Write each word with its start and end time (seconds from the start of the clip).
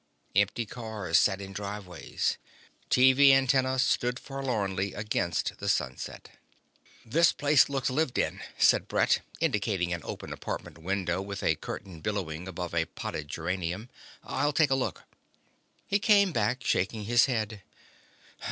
Empty 0.35 0.65
cars 0.65 1.19
sat 1.19 1.39
in 1.39 1.53
driveways. 1.53 2.39
TV 2.89 3.29
antennae 3.33 3.77
stood 3.77 4.17
forlornly 4.17 4.95
against 4.95 5.59
the 5.59 5.69
sunset. 5.69 6.31
"That 7.05 7.35
place 7.37 7.69
looks 7.69 7.91
lived 7.91 8.17
in," 8.17 8.41
said 8.57 8.87
Brett, 8.87 9.19
indicating 9.39 9.93
an 9.93 10.01
open 10.03 10.33
apartment 10.33 10.79
window 10.79 11.21
with 11.21 11.43
a 11.43 11.53
curtain 11.53 12.01
billowing 12.01 12.47
above 12.47 12.73
a 12.73 12.85
potted 12.85 13.27
geranium. 13.27 13.89
"I'll 14.23 14.53
take 14.53 14.71
a 14.71 14.75
look." 14.75 15.03
He 15.85 15.99
came 15.99 16.31
back 16.31 16.63
shaking 16.65 17.03
his 17.03 17.27
head. 17.27 17.61